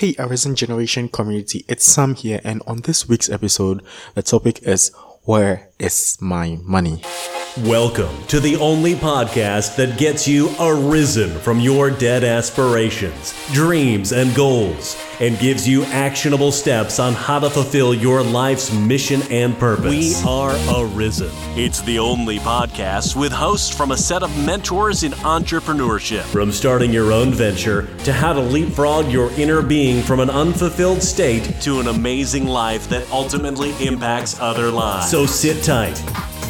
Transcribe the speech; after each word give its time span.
Hey, 0.00 0.14
Arisen 0.18 0.56
Generation 0.56 1.10
community, 1.10 1.66
it's 1.68 1.84
Sam 1.84 2.14
here, 2.14 2.40
and 2.42 2.62
on 2.66 2.78
this 2.78 3.06
week's 3.06 3.28
episode, 3.28 3.82
the 4.14 4.22
topic 4.22 4.62
is 4.62 4.92
Where 5.24 5.68
is 5.78 6.16
my 6.22 6.58
money? 6.62 7.02
Welcome 7.58 8.22
to 8.28 8.38
the 8.38 8.54
only 8.58 8.94
podcast 8.94 9.74
that 9.74 9.98
gets 9.98 10.28
you 10.28 10.54
arisen 10.60 11.30
from 11.40 11.58
your 11.58 11.90
dead 11.90 12.22
aspirations, 12.22 13.34
dreams, 13.52 14.12
and 14.12 14.32
goals, 14.36 14.96
and 15.18 15.36
gives 15.40 15.66
you 15.66 15.82
actionable 15.86 16.52
steps 16.52 17.00
on 17.00 17.12
how 17.12 17.40
to 17.40 17.50
fulfill 17.50 17.92
your 17.92 18.22
life's 18.22 18.72
mission 18.72 19.20
and 19.32 19.58
purpose. 19.58 19.90
We 19.90 20.14
are 20.28 20.54
Arisen. 20.78 21.32
It's 21.56 21.82
the 21.82 21.98
only 21.98 22.38
podcast 22.38 23.16
with 23.16 23.32
hosts 23.32 23.76
from 23.76 23.90
a 23.90 23.96
set 23.96 24.22
of 24.22 24.46
mentors 24.46 25.02
in 25.02 25.10
entrepreneurship. 25.10 26.22
From 26.22 26.52
starting 26.52 26.92
your 26.92 27.10
own 27.10 27.32
venture 27.32 27.88
to 28.04 28.12
how 28.12 28.32
to 28.32 28.40
leapfrog 28.40 29.10
your 29.10 29.32
inner 29.32 29.60
being 29.60 30.04
from 30.04 30.20
an 30.20 30.30
unfulfilled 30.30 31.02
state 31.02 31.60
to 31.62 31.80
an 31.80 31.88
amazing 31.88 32.46
life 32.46 32.88
that 32.90 33.10
ultimately 33.10 33.74
impacts 33.84 34.38
other 34.38 34.70
lives. 34.70 35.10
So 35.10 35.26
sit 35.26 35.64
tight 35.64 36.00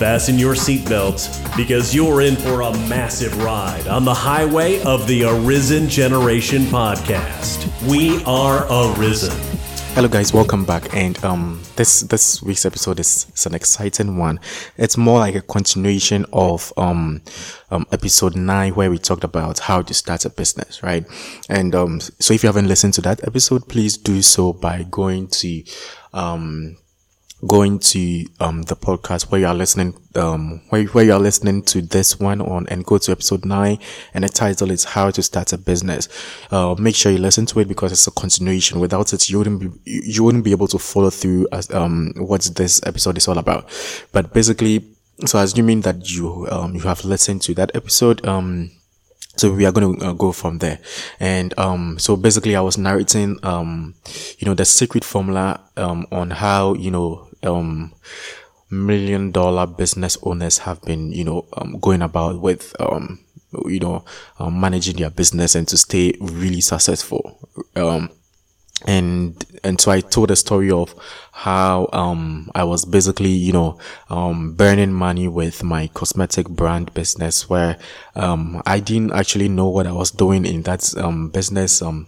fasten 0.00 0.38
your 0.38 0.54
seatbelts 0.54 1.54
because 1.58 1.94
you're 1.94 2.22
in 2.22 2.34
for 2.34 2.62
a 2.62 2.72
massive 2.88 3.36
ride 3.42 3.86
on 3.86 4.02
the 4.02 4.14
highway 4.14 4.82
of 4.84 5.06
the 5.06 5.24
Arisen 5.24 5.90
Generation 5.90 6.62
podcast. 6.62 7.68
We 7.86 8.24
are 8.24 8.64
Arisen. 8.72 9.38
Hello 9.92 10.08
guys, 10.08 10.32
welcome 10.32 10.64
back. 10.64 10.94
And 10.94 11.22
um 11.22 11.60
this 11.76 12.00
this 12.00 12.42
week's 12.42 12.64
episode 12.64 12.98
is, 12.98 13.26
is 13.34 13.44
an 13.44 13.54
exciting 13.54 14.16
one. 14.16 14.40
It's 14.78 14.96
more 14.96 15.18
like 15.18 15.34
a 15.34 15.42
continuation 15.42 16.24
of 16.32 16.72
um 16.78 17.20
um 17.70 17.84
episode 17.92 18.34
9 18.34 18.74
where 18.74 18.90
we 18.90 18.96
talked 18.96 19.24
about 19.24 19.58
how 19.58 19.82
to 19.82 19.92
start 19.92 20.24
a 20.24 20.30
business, 20.30 20.82
right? 20.82 21.04
And 21.50 21.74
um 21.74 22.00
so 22.00 22.32
if 22.32 22.42
you 22.42 22.46
haven't 22.46 22.68
listened 22.68 22.94
to 22.94 23.02
that 23.02 23.22
episode, 23.26 23.68
please 23.68 23.98
do 23.98 24.22
so 24.22 24.54
by 24.54 24.82
going 24.84 25.28
to 25.28 25.62
um 26.14 26.78
going 27.46 27.78
to 27.78 28.26
um 28.38 28.62
the 28.64 28.76
podcast 28.76 29.30
where 29.30 29.40
you 29.40 29.46
are 29.46 29.54
listening 29.54 29.94
um 30.14 30.60
where, 30.68 30.84
where 30.88 31.04
you 31.04 31.12
are 31.12 31.18
listening 31.18 31.62
to 31.62 31.80
this 31.80 32.20
one 32.20 32.40
on 32.42 32.66
and 32.68 32.84
go 32.84 32.98
to 32.98 33.12
episode 33.12 33.44
9 33.46 33.78
and 34.12 34.24
the 34.24 34.28
title 34.28 34.70
is 34.70 34.84
how 34.84 35.10
to 35.10 35.22
start 35.22 35.52
a 35.52 35.58
business. 35.58 36.08
Uh 36.50 36.74
make 36.78 36.94
sure 36.94 37.10
you 37.10 37.18
listen 37.18 37.46
to 37.46 37.60
it 37.60 37.68
because 37.68 37.92
it's 37.92 38.06
a 38.06 38.10
continuation. 38.10 38.78
Without 38.78 39.12
it 39.12 39.30
you 39.30 39.38
wouldn't 39.38 39.60
be 39.60 39.70
you 39.84 40.22
wouldn't 40.22 40.44
be 40.44 40.50
able 40.50 40.68
to 40.68 40.78
follow 40.78 41.10
through 41.10 41.48
as 41.52 41.70
um 41.70 42.12
what 42.16 42.42
this 42.56 42.80
episode 42.84 43.16
is 43.16 43.26
all 43.26 43.38
about. 43.38 43.68
But 44.12 44.32
basically 44.34 44.84
so 45.24 45.38
assuming 45.38 45.80
that 45.82 46.10
you 46.10 46.46
um 46.50 46.74
you 46.74 46.82
have 46.82 47.04
listened 47.04 47.42
to 47.42 47.54
that 47.54 47.74
episode 47.74 48.26
um 48.26 48.70
so 49.36 49.50
we 49.52 49.64
are 49.64 49.72
going 49.72 49.96
to 49.96 50.04
uh, 50.04 50.12
go 50.12 50.32
from 50.32 50.58
there. 50.58 50.78
And 51.20 51.58
um 51.58 51.98
so 51.98 52.16
basically 52.16 52.56
i 52.56 52.60
was 52.60 52.76
narrating 52.76 53.38
um 53.42 53.94
you 54.38 54.46
know 54.46 54.54
the 54.54 54.66
secret 54.66 55.04
formula 55.04 55.60
um 55.78 56.06
on 56.12 56.30
how 56.30 56.74
you 56.74 56.90
know 56.90 57.28
um 57.42 57.92
million 58.70 59.32
dollar 59.32 59.66
business 59.66 60.16
owners 60.22 60.58
have 60.58 60.80
been 60.82 61.12
you 61.12 61.24
know 61.24 61.46
um, 61.56 61.78
going 61.80 62.02
about 62.02 62.40
with 62.40 62.74
um 62.80 63.18
you 63.66 63.80
know 63.80 64.04
um, 64.38 64.60
managing 64.60 64.96
their 64.96 65.10
business 65.10 65.54
and 65.54 65.66
to 65.68 65.76
stay 65.76 66.14
really 66.20 66.60
successful. 66.60 67.38
Um 67.74 68.10
and 68.86 69.44
and 69.62 69.78
so 69.78 69.90
I 69.90 70.00
told 70.00 70.30
a 70.30 70.36
story 70.36 70.70
of 70.70 70.94
how 71.32 71.88
um 71.92 72.50
I 72.54 72.64
was 72.64 72.84
basically 72.84 73.28
you 73.30 73.52
know 73.52 73.78
um 74.08 74.54
burning 74.54 74.92
money 74.92 75.28
with 75.28 75.62
my 75.62 75.88
cosmetic 75.88 76.48
brand 76.48 76.94
business 76.94 77.50
where 77.50 77.76
um 78.14 78.62
I 78.66 78.80
didn't 78.80 79.12
actually 79.12 79.48
know 79.48 79.68
what 79.68 79.86
I 79.86 79.92
was 79.92 80.10
doing 80.10 80.46
in 80.46 80.62
that 80.62 80.96
um 80.96 81.28
business. 81.28 81.82
Um 81.82 82.06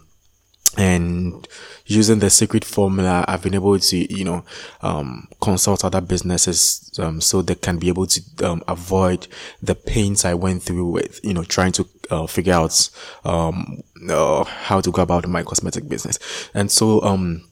and 0.79 1.47
using 1.87 2.19
the 2.21 2.31
secret 2.31 2.65
formula 2.65 3.25
i've 3.29 3.43
been 3.43 3.55
able 3.55 3.79
to 3.79 4.13
you 4.13 4.25
know 4.25 4.45
um, 4.81 5.29
consult 5.41 5.85
other 5.85 6.01
businesses 6.01 6.91
um, 6.99 7.21
so 7.21 7.43
they 7.43 7.55
can 7.55 7.79
be 7.79 7.89
able 7.89 8.07
to 8.07 8.23
um, 8.43 8.63
avoid 8.69 9.27
the 9.63 9.75
pains 9.75 10.25
i 10.25 10.33
went 10.33 10.63
through 10.63 10.87
with 10.87 11.21
you 11.23 11.35
know 11.35 11.45
trying 11.45 11.73
to 11.73 11.87
uh, 12.11 12.27
figure 12.27 12.55
out 12.55 12.91
um, 13.25 13.83
uh, 14.09 14.45
how 14.45 14.81
to 14.81 14.91
go 14.91 15.03
about 15.03 15.27
my 15.29 15.43
cosmetic 15.43 15.89
business 15.89 16.19
and 16.55 16.71
so 16.71 17.03
um 17.03 17.45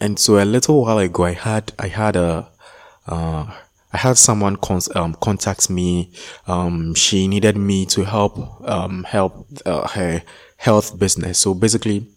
and 0.00 0.18
so 0.18 0.42
a 0.42 0.44
little 0.44 0.82
while 0.82 0.98
ago 0.98 1.24
i 1.24 1.32
had 1.32 1.72
i 1.78 1.88
had 1.88 2.16
a 2.16 2.48
uh, 3.06 3.46
I 3.92 3.98
had 3.98 4.18
someone 4.18 4.56
con- 4.56 4.80
um, 4.96 5.14
contact 5.20 5.70
me. 5.70 6.10
Um, 6.48 6.94
she 6.94 7.28
needed 7.28 7.56
me 7.56 7.86
to 7.86 8.04
help 8.04 8.68
um, 8.68 9.04
help 9.04 9.46
uh, 9.64 9.86
her 9.88 10.22
health 10.56 10.98
business. 10.98 11.38
So 11.38 11.54
basically, 11.54 12.08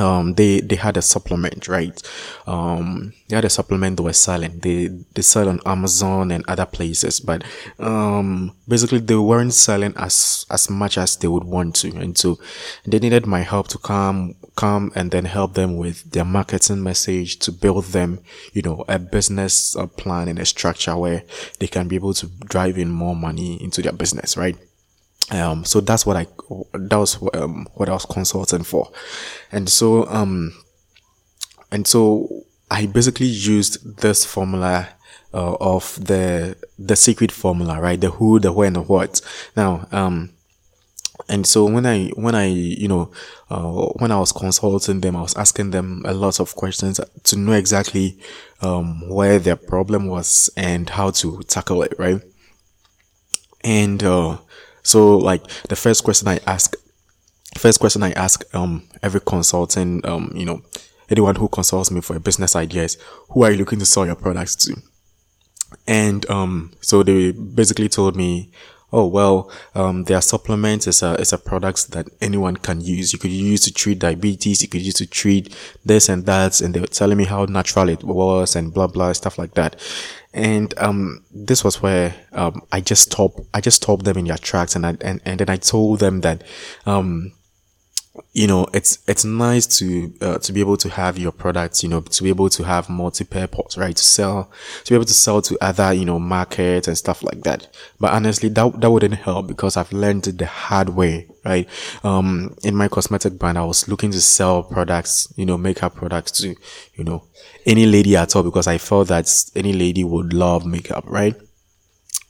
um 0.00 0.34
they 0.34 0.60
they 0.60 0.76
had 0.76 0.96
a 0.96 1.02
supplement 1.02 1.68
right? 1.68 2.00
Um 2.46 3.12
they 3.28 3.36
had 3.36 3.44
a 3.44 3.50
supplement 3.50 3.96
they 3.96 4.04
were 4.04 4.12
selling. 4.12 4.58
They 4.60 4.88
they 5.14 5.22
sell 5.22 5.48
on 5.48 5.60
amazon 5.66 6.30
and 6.30 6.44
other 6.48 6.66
places 6.66 7.20
but 7.20 7.44
um 7.78 8.52
basically 8.66 9.00
they 9.00 9.16
weren't 9.16 9.54
selling 9.54 9.94
as 9.96 10.46
as 10.50 10.70
much 10.70 10.98
as 10.98 11.16
they 11.16 11.28
would 11.28 11.44
want 11.44 11.76
to. 11.76 11.88
And 11.96 12.16
so 12.16 12.38
they 12.86 12.98
needed 12.98 13.26
my 13.26 13.40
help 13.40 13.68
to 13.68 13.78
come 13.78 14.34
come 14.56 14.90
and 14.94 15.10
then 15.10 15.24
help 15.24 15.54
them 15.54 15.76
with 15.76 16.10
their 16.10 16.24
marketing 16.24 16.82
message 16.82 17.38
to 17.38 17.52
build 17.52 17.84
them 17.86 18.18
you 18.52 18.62
know 18.62 18.84
a 18.88 18.98
business 18.98 19.74
a 19.74 19.86
plan 19.86 20.28
and 20.28 20.38
a 20.38 20.44
structure 20.44 20.96
where 20.96 21.22
they 21.60 21.66
can 21.66 21.88
be 21.88 21.96
able 21.96 22.12
to 22.12 22.26
drive 22.44 22.76
in 22.76 22.90
more 22.90 23.16
money 23.16 23.62
into 23.62 23.80
their 23.80 23.92
business 23.92 24.36
right 24.36 24.56
um, 25.30 25.64
so 25.64 25.80
that's 25.80 26.04
what 26.04 26.16
I, 26.16 26.26
that 26.72 26.96
was 26.96 27.18
um, 27.34 27.66
what 27.74 27.88
I 27.88 27.92
was 27.92 28.04
consulting 28.04 28.64
for. 28.64 28.90
And 29.52 29.68
so, 29.68 30.06
um, 30.08 30.52
and 31.70 31.86
so 31.86 32.44
I 32.70 32.86
basically 32.86 33.26
used 33.26 33.98
this 33.98 34.24
formula, 34.24 34.88
uh, 35.32 35.54
of 35.60 36.04
the, 36.04 36.56
the 36.78 36.96
secret 36.96 37.30
formula, 37.30 37.80
right? 37.80 38.00
The 38.00 38.10
who, 38.10 38.40
the 38.40 38.52
when, 38.52 38.72
the 38.72 38.82
what. 38.82 39.20
Now, 39.56 39.86
um, 39.92 40.30
and 41.28 41.46
so 41.46 41.64
when 41.64 41.86
I, 41.86 42.08
when 42.08 42.34
I, 42.34 42.46
you 42.46 42.88
know, 42.88 43.12
uh, 43.50 43.70
when 43.98 44.10
I 44.10 44.18
was 44.18 44.32
consulting 44.32 45.00
them, 45.00 45.16
I 45.16 45.22
was 45.22 45.36
asking 45.36 45.70
them 45.70 46.02
a 46.06 46.14
lot 46.14 46.40
of 46.40 46.56
questions 46.56 46.98
to 47.24 47.36
know 47.36 47.52
exactly, 47.52 48.18
um, 48.62 49.08
where 49.08 49.38
their 49.38 49.56
problem 49.56 50.06
was 50.06 50.50
and 50.56 50.88
how 50.90 51.10
to 51.10 51.42
tackle 51.42 51.82
it, 51.82 51.94
right? 51.98 52.20
And, 53.62 54.02
uh, 54.02 54.38
so 54.82 55.18
like 55.18 55.46
the 55.68 55.76
first 55.76 56.04
question 56.04 56.28
I 56.28 56.40
ask, 56.46 56.74
first 57.58 57.80
question 57.80 58.02
I 58.02 58.12
ask 58.12 58.44
um 58.54 58.88
every 59.02 59.20
consultant 59.20 60.04
um 60.06 60.32
you 60.34 60.44
know 60.44 60.62
anyone 61.10 61.36
who 61.36 61.48
consults 61.48 61.90
me 61.90 62.00
for 62.00 62.16
a 62.16 62.20
business 62.20 62.54
idea 62.56 62.84
is 62.84 62.98
who 63.30 63.44
are 63.44 63.50
you 63.50 63.58
looking 63.58 63.78
to 63.80 63.86
sell 63.86 64.06
your 64.06 64.14
products 64.14 64.56
to? 64.56 64.76
And 65.86 66.28
um 66.30 66.72
so 66.80 67.02
they 67.02 67.32
basically 67.32 67.88
told 67.88 68.16
me 68.16 68.52
oh 68.92 69.06
well 69.06 69.50
um 69.74 70.04
are 70.10 70.20
supplements 70.20 70.86
it's 70.86 71.02
a 71.02 71.14
is 71.14 71.32
a 71.32 71.38
product 71.38 71.90
that 71.92 72.08
anyone 72.20 72.56
can 72.56 72.80
use. 72.80 73.12
You 73.12 73.18
could 73.18 73.30
use 73.30 73.62
to 73.62 73.72
treat 73.72 73.98
diabetes 73.98 74.62
you 74.62 74.68
could 74.68 74.82
use 74.82 74.94
to 74.94 75.06
treat 75.06 75.54
this 75.84 76.08
and 76.08 76.26
that 76.26 76.60
and 76.60 76.74
they 76.74 76.80
were 76.80 76.86
telling 76.86 77.18
me 77.18 77.24
how 77.24 77.44
natural 77.44 77.88
it 77.88 78.02
was 78.04 78.56
and 78.56 78.72
blah 78.72 78.86
blah 78.86 79.12
stuff 79.12 79.38
like 79.38 79.54
that. 79.54 79.76
And 80.32 80.74
um 80.78 81.24
this 81.32 81.64
was 81.64 81.82
where 81.82 82.14
um 82.32 82.62
i 82.72 82.80
just 82.80 83.10
stopped 83.10 83.40
i 83.54 83.60
just 83.60 83.82
stopped 83.82 84.04
them 84.04 84.16
in 84.18 84.26
their 84.26 84.38
tracks 84.38 84.76
and 84.76 84.86
i 84.86 84.96
and, 85.00 85.20
and 85.24 85.40
then 85.40 85.48
i 85.50 85.56
told 85.56 85.98
them 86.00 86.20
that 86.20 86.42
um 86.86 87.32
you 88.32 88.46
know 88.46 88.66
it's 88.74 88.98
it's 89.06 89.24
nice 89.24 89.66
to 89.78 90.12
uh, 90.20 90.38
to 90.38 90.52
be 90.52 90.58
able 90.58 90.76
to 90.76 90.88
have 90.88 91.16
your 91.16 91.30
products 91.30 91.82
you 91.84 91.88
know 91.88 92.00
to 92.00 92.24
be 92.24 92.28
able 92.28 92.48
to 92.48 92.64
have 92.64 92.90
multi-purpose 92.90 93.78
right 93.78 93.94
to 93.96 94.02
sell 94.02 94.50
to 94.84 94.90
be 94.90 94.96
able 94.96 95.04
to 95.04 95.14
sell 95.14 95.40
to 95.40 95.56
other 95.60 95.92
you 95.92 96.04
know 96.04 96.18
markets 96.18 96.88
and 96.88 96.98
stuff 96.98 97.22
like 97.22 97.42
that. 97.42 97.68
But 98.00 98.12
honestly 98.12 98.48
that 98.48 98.80
that 98.80 98.90
wouldn't 98.90 99.14
help 99.14 99.46
because 99.46 99.76
i've 99.76 99.92
learned 99.92 100.26
it 100.26 100.38
the 100.38 100.46
hard 100.46 100.90
way 100.90 101.28
right? 101.44 101.68
Um 102.02 102.56
in 102.64 102.74
my 102.74 102.88
cosmetic 102.88 103.38
brand 103.38 103.58
i 103.58 103.64
was 103.64 103.88
looking 103.88 104.10
to 104.10 104.20
sell 104.20 104.64
products 104.64 105.32
you 105.36 105.46
know 105.46 105.56
makeup 105.56 105.94
products 105.94 106.32
to 106.40 106.56
you 106.94 107.04
know 107.04 107.22
any 107.64 107.86
lady 107.86 108.16
at 108.16 108.34
all 108.34 108.42
because 108.42 108.66
i 108.66 108.76
felt 108.76 109.08
that 109.08 109.28
any 109.54 109.72
lady 109.72 110.02
would 110.02 110.32
love 110.32 110.66
makeup 110.66 111.04
right? 111.06 111.36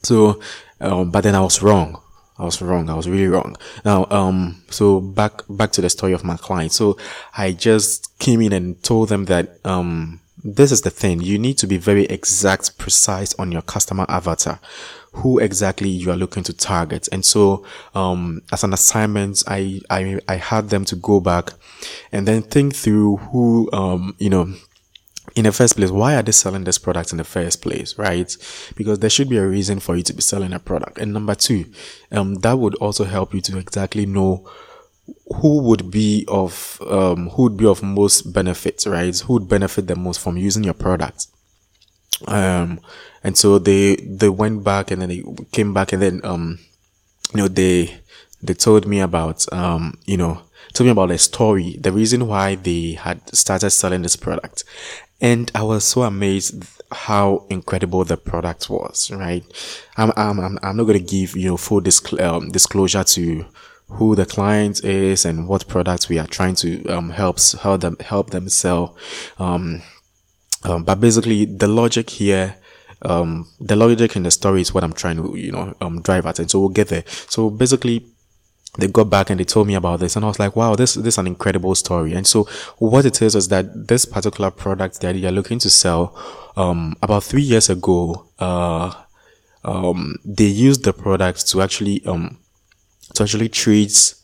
So 0.02 0.40
um 0.80 1.10
but 1.10 1.22
then 1.22 1.34
i 1.34 1.40
was 1.40 1.62
wrong 1.62 2.02
I 2.40 2.44
was 2.44 2.62
wrong. 2.62 2.88
I 2.88 2.94
was 2.94 3.08
really 3.08 3.28
wrong. 3.28 3.56
Now, 3.84 4.06
um, 4.10 4.62
so 4.70 5.00
back, 5.00 5.42
back 5.48 5.72
to 5.72 5.80
the 5.80 5.90
story 5.90 6.14
of 6.14 6.24
my 6.24 6.36
client. 6.36 6.72
So 6.72 6.96
I 7.36 7.52
just 7.52 8.18
came 8.18 8.40
in 8.40 8.52
and 8.52 8.82
told 8.82 9.10
them 9.10 9.26
that, 9.26 9.58
um, 9.64 10.20
this 10.42 10.72
is 10.72 10.80
the 10.80 10.90
thing. 10.90 11.20
You 11.20 11.38
need 11.38 11.58
to 11.58 11.66
be 11.66 11.76
very 11.76 12.06
exact, 12.06 12.78
precise 12.78 13.34
on 13.34 13.52
your 13.52 13.60
customer 13.60 14.06
avatar, 14.08 14.58
who 15.12 15.38
exactly 15.38 15.90
you 15.90 16.10
are 16.10 16.16
looking 16.16 16.42
to 16.44 16.54
target. 16.54 17.08
And 17.12 17.26
so, 17.26 17.66
um, 17.94 18.40
as 18.50 18.64
an 18.64 18.72
assignment, 18.72 19.44
I, 19.46 19.82
I, 19.90 20.18
I 20.26 20.36
had 20.36 20.70
them 20.70 20.86
to 20.86 20.96
go 20.96 21.20
back 21.20 21.52
and 22.10 22.26
then 22.26 22.40
think 22.40 22.74
through 22.74 23.18
who, 23.18 23.68
um, 23.74 24.14
you 24.18 24.30
know, 24.30 24.54
in 25.36 25.44
the 25.44 25.52
first 25.52 25.76
place, 25.76 25.90
why 25.90 26.16
are 26.16 26.22
they 26.22 26.32
selling 26.32 26.64
this 26.64 26.78
product 26.78 27.12
in 27.12 27.18
the 27.18 27.24
first 27.24 27.62
place, 27.62 27.96
right? 27.98 28.36
Because 28.76 28.98
there 28.98 29.10
should 29.10 29.28
be 29.28 29.36
a 29.36 29.46
reason 29.46 29.80
for 29.80 29.96
you 29.96 30.02
to 30.02 30.12
be 30.12 30.22
selling 30.22 30.52
a 30.52 30.58
product. 30.58 30.98
And 30.98 31.12
number 31.12 31.34
two, 31.34 31.66
um, 32.10 32.36
that 32.36 32.58
would 32.58 32.74
also 32.76 33.04
help 33.04 33.34
you 33.34 33.40
to 33.42 33.58
exactly 33.58 34.06
know 34.06 34.48
who 35.36 35.60
would 35.62 35.90
be 35.90 36.24
of 36.28 36.80
um, 36.88 37.30
who 37.30 37.44
would 37.44 37.56
be 37.56 37.66
of 37.66 37.82
most 37.82 38.32
benefit, 38.32 38.84
right? 38.86 39.16
Who 39.18 39.34
would 39.34 39.48
benefit 39.48 39.86
the 39.86 39.96
most 39.96 40.20
from 40.20 40.36
using 40.36 40.64
your 40.64 40.74
product? 40.74 41.26
Um, 42.26 42.80
and 43.24 43.36
so 43.36 43.58
they 43.58 43.96
they 43.96 44.28
went 44.28 44.62
back 44.62 44.90
and 44.90 45.02
then 45.02 45.08
they 45.08 45.24
came 45.52 45.72
back 45.72 45.92
and 45.92 46.02
then 46.02 46.20
um, 46.24 46.58
you 47.34 47.38
know 47.38 47.48
they 47.48 48.00
they 48.42 48.54
told 48.54 48.86
me 48.86 49.00
about 49.00 49.50
um, 49.52 49.94
you 50.04 50.16
know 50.16 50.42
told 50.72 50.86
me 50.86 50.92
about 50.92 51.10
a 51.10 51.18
story, 51.18 51.76
the 51.80 51.92
reason 51.92 52.26
why 52.26 52.54
they 52.54 52.92
had 52.92 53.34
started 53.34 53.70
selling 53.70 54.02
this 54.02 54.16
product, 54.16 54.64
and 55.20 55.50
I 55.54 55.62
was 55.62 55.84
so 55.84 56.02
amazed 56.02 56.64
how 56.92 57.46
incredible 57.50 58.04
the 58.04 58.16
product 58.16 58.68
was. 58.70 59.10
Right, 59.10 59.44
I'm 59.96 60.12
I'm 60.16 60.40
I'm, 60.40 60.58
I'm 60.62 60.76
not 60.76 60.84
going 60.84 61.04
to 61.04 61.04
give 61.04 61.36
you 61.36 61.50
know 61.50 61.56
full 61.56 61.80
disc- 61.80 62.18
um, 62.20 62.50
disclosure 62.50 63.04
to 63.04 63.46
who 63.88 64.14
the 64.14 64.26
client 64.26 64.84
is 64.84 65.24
and 65.24 65.48
what 65.48 65.66
products 65.66 66.08
we 66.08 66.18
are 66.18 66.26
trying 66.26 66.54
to 66.54 66.86
um, 66.88 67.10
help 67.10 67.38
help 67.60 67.80
them 67.80 67.96
help 68.00 68.30
them 68.30 68.48
sell. 68.48 68.96
Um, 69.38 69.82
um, 70.64 70.84
but 70.84 71.00
basically, 71.00 71.44
the 71.46 71.68
logic 71.68 72.10
here, 72.10 72.56
um, 73.02 73.48
the 73.60 73.76
logic 73.76 74.16
in 74.16 74.22
the 74.22 74.30
story 74.30 74.60
is 74.60 74.74
what 74.74 74.84
I'm 74.84 74.92
trying 74.92 75.16
to 75.16 75.36
you 75.36 75.52
know 75.52 75.74
um, 75.80 76.02
drive 76.02 76.26
at, 76.26 76.38
and 76.38 76.50
so 76.50 76.60
we'll 76.60 76.68
get 76.70 76.88
there. 76.88 77.04
So 77.06 77.50
basically. 77.50 78.06
They 78.78 78.86
got 78.86 79.10
back 79.10 79.30
and 79.30 79.40
they 79.40 79.44
told 79.44 79.66
me 79.66 79.74
about 79.74 80.00
this, 80.00 80.14
and 80.16 80.24
I 80.24 80.28
was 80.28 80.38
like, 80.38 80.54
"Wow, 80.54 80.76
this 80.76 80.94
this 80.94 81.14
is 81.14 81.18
an 81.18 81.26
incredible 81.26 81.74
story." 81.74 82.14
And 82.14 82.26
so, 82.26 82.44
what 82.78 83.04
it 83.04 83.20
is 83.20 83.34
is 83.34 83.48
that 83.48 83.88
this 83.88 84.04
particular 84.04 84.50
product 84.50 85.00
that 85.00 85.16
you're 85.16 85.32
looking 85.32 85.58
to 85.60 85.70
sell, 85.70 86.16
um, 86.56 86.96
about 87.02 87.24
three 87.24 87.42
years 87.42 87.68
ago, 87.68 88.28
uh, 88.38 88.92
um, 89.64 90.16
they 90.24 90.46
used 90.46 90.84
the 90.84 90.92
product 90.92 91.48
to 91.48 91.62
actually 91.62 92.04
um 92.06 92.38
to 93.14 93.22
actually 93.24 93.48
treat 93.48 94.14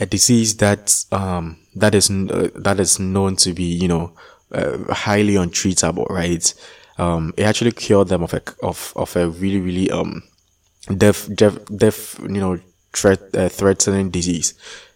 a 0.00 0.06
disease 0.06 0.56
that 0.56 1.04
um 1.12 1.56
that 1.74 1.94
is 1.94 2.10
uh, 2.10 2.48
that 2.54 2.80
is 2.80 2.98
known 2.98 3.36
to 3.36 3.52
be 3.52 3.64
you 3.64 3.88
know 3.88 4.12
uh, 4.52 4.92
highly 4.92 5.34
untreatable 5.34 6.08
right 6.10 6.54
um 6.98 7.32
it 7.36 7.44
actually 7.44 7.72
cured 7.72 8.08
them 8.08 8.22
of 8.22 8.34
a 8.34 8.42
of 8.62 8.92
of 8.96 9.14
a 9.16 9.28
really 9.28 9.60
really 9.60 9.90
um 9.90 10.22
death 10.96 11.34
death 11.34 11.58
death 11.76 12.18
you 12.20 12.40
know 12.40 12.58
threat 12.92 13.20
uh, 13.34 13.48
threatening 13.48 14.10
disease. 14.10 14.54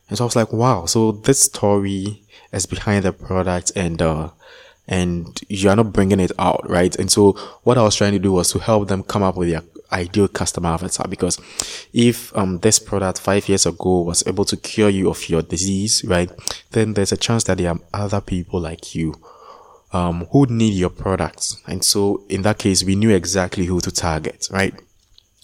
And 0.08 0.16
so 0.16 0.25
I 0.25 0.26
was 0.26 0.37
like 0.37 0.52
wow 0.52 0.87
so 0.87 1.12
this 1.12 1.40
story 1.43 2.22
is 2.52 2.66
behind 2.66 3.04
the 3.04 3.12
product 3.12 3.72
and 3.76 4.00
uh 4.00 4.31
and 4.88 5.40
you're 5.48 5.75
not 5.75 5.93
bringing 5.93 6.20
it 6.20 6.32
out 6.38 6.69
right? 6.69 6.94
And 6.96 7.10
so 7.10 7.32
what 7.64 7.76
I 7.78 7.82
was 7.82 7.96
trying 7.96 8.12
to 8.12 8.19
do 8.19 8.32
was 8.32 8.50
to 8.52 8.58
help 8.58 8.88
them 8.88 9.02
come 9.02 9.22
up 9.22 9.37
with 9.37 9.50
their 9.50 9.62
ideal 9.93 10.28
customer 10.28 10.70
avatar 10.70 11.06
because 11.08 11.40
if 11.93 12.37
um 12.37 12.58
this 12.58 12.78
product 12.78 13.20
five 13.20 13.48
years 13.48 13.66
ago 13.66 14.00
was 14.00 14.26
able 14.26 14.44
to 14.44 14.56
cure 14.56 14.88
you 14.88 15.08
of 15.08 15.28
your 15.28 15.43
disease 15.43 16.04
right 16.04 16.31
then 16.72 16.94
there's 16.94 17.12
a 17.12 17.16
chance 17.16 17.44
that 17.44 17.58
there 17.58 17.70
are 17.70 17.78
other 17.94 18.20
people 18.20 18.60
like 18.60 18.94
you 18.94 19.14
um 19.93 20.26
who 20.32 20.46
need 20.46 20.75
your 20.75 20.90
products. 20.90 21.62
And 21.66 21.84
so 21.84 22.25
in 22.28 22.43
that 22.43 22.58
case 22.58 22.84
we 22.84 22.96
knew 22.96 23.10
exactly 23.10 23.66
who 23.66 23.81
to 23.81 23.90
target 23.90 24.48
right? 24.50 24.75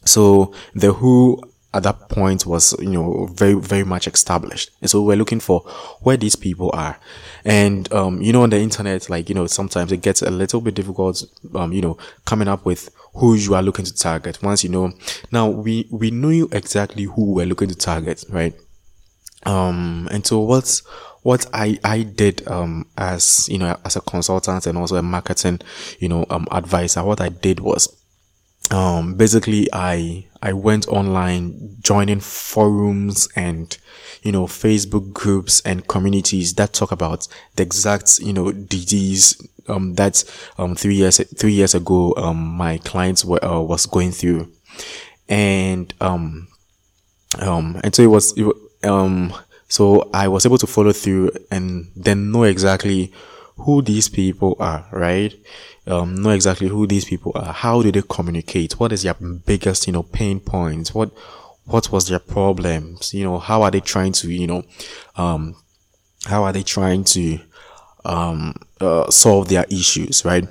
So 0.04 0.52
the 0.74 0.92
who 0.92 1.40
at 1.74 1.82
that 1.84 2.08
point 2.08 2.44
was 2.46 2.74
you 2.80 2.90
know 2.90 3.26
very 3.26 3.54
very 3.54 3.84
much 3.84 4.06
established. 4.06 4.70
And 4.80 4.90
so 4.90 5.02
we're 5.02 5.16
looking 5.16 5.40
for 5.40 5.60
where 6.00 6.16
these 6.16 6.36
people 6.36 6.70
are. 6.74 6.98
And 7.44 7.90
um 7.92 8.20
you 8.20 8.32
know 8.32 8.42
on 8.42 8.50
the 8.50 8.58
internet 8.60 9.08
like 9.08 9.28
you 9.28 9.34
know 9.34 9.46
sometimes 9.46 9.92
it 9.92 9.98
gets 9.98 10.22
a 10.22 10.30
little 10.30 10.60
bit 10.60 10.74
difficult 10.74 11.22
um 11.54 11.72
you 11.72 11.80
know 11.80 11.96
coming 12.24 12.48
up 12.48 12.64
with 12.64 12.90
who 13.14 13.34
you 13.34 13.54
are 13.54 13.62
looking 13.62 13.84
to 13.84 13.94
target. 13.94 14.42
Once 14.42 14.64
you 14.64 14.70
know 14.70 14.92
now 15.30 15.48
we 15.48 15.86
we 15.90 16.10
knew 16.10 16.48
exactly 16.52 17.04
who 17.04 17.34
we're 17.34 17.46
looking 17.46 17.68
to 17.68 17.74
target 17.76 18.24
right? 18.28 18.54
Um 19.44 20.08
and 20.10 20.26
so 20.26 20.40
what's 20.40 20.82
what 21.22 21.46
I 21.54 21.78
I 21.84 22.02
did 22.02 22.46
um 22.48 22.86
as 22.98 23.48
you 23.48 23.58
know 23.58 23.76
as 23.84 23.96
a 23.96 24.00
consultant 24.00 24.66
and 24.66 24.76
also 24.76 24.96
a 24.96 25.02
marketing 25.02 25.60
you 26.00 26.08
know 26.08 26.26
um 26.30 26.46
advisor 26.50 27.02
what 27.04 27.20
I 27.20 27.28
did 27.28 27.60
was 27.60 27.88
um 28.72 29.14
basically 29.14 29.68
I 29.72 30.26
I 30.42 30.54
went 30.54 30.88
online 30.88 31.76
joining 31.80 32.20
forums 32.20 33.28
and 33.36 33.76
you 34.22 34.32
know 34.32 34.46
Facebook 34.46 35.12
groups 35.12 35.60
and 35.64 35.86
communities 35.86 36.54
that 36.54 36.72
talk 36.72 36.90
about 36.90 37.28
the 37.56 37.62
exact 37.62 38.18
you 38.20 38.32
know 38.32 38.50
disease 38.50 39.40
um 39.68 39.94
that 39.94 40.24
um 40.58 40.74
three 40.74 40.94
years 40.94 41.20
three 41.36 41.52
years 41.52 41.74
ago 41.74 42.14
um 42.16 42.38
my 42.38 42.78
clients 42.78 43.24
were 43.24 43.44
uh, 43.44 43.60
was 43.60 43.86
going 43.86 44.10
through. 44.10 44.50
And 45.28 45.92
um 46.00 46.48
um 47.38 47.80
and 47.84 47.94
so 47.94 48.02
it 48.02 48.06
was 48.06 48.36
it, 48.38 48.56
um 48.84 49.34
so 49.68 50.10
I 50.12 50.28
was 50.28 50.44
able 50.44 50.58
to 50.58 50.66
follow 50.66 50.92
through 50.92 51.30
and 51.50 51.90
then 51.94 52.32
know 52.32 52.44
exactly 52.44 53.12
who 53.56 53.82
these 53.82 54.08
people 54.08 54.56
are, 54.58 54.86
right? 54.92 55.34
Um, 55.86 56.22
know 56.22 56.30
exactly 56.30 56.68
who 56.68 56.86
these 56.86 57.04
people 57.04 57.32
are. 57.34 57.52
How 57.52 57.82
do 57.82 57.92
they 57.92 58.02
communicate? 58.08 58.78
What 58.78 58.92
is 58.92 59.02
their 59.02 59.14
biggest, 59.14 59.86
you 59.86 59.92
know, 59.92 60.02
pain 60.02 60.40
points? 60.40 60.94
What, 60.94 61.12
what 61.64 61.90
was 61.92 62.08
their 62.08 62.18
problems? 62.18 63.12
You 63.14 63.24
know, 63.24 63.38
how 63.38 63.62
are 63.62 63.70
they 63.70 63.80
trying 63.80 64.12
to, 64.12 64.30
you 64.30 64.46
know, 64.46 64.62
um, 65.16 65.56
how 66.26 66.44
are 66.44 66.52
they 66.52 66.62
trying 66.62 67.04
to, 67.04 67.38
um, 68.04 68.54
uh, 68.80 69.10
solve 69.10 69.48
their 69.48 69.64
issues, 69.70 70.24
right? 70.24 70.46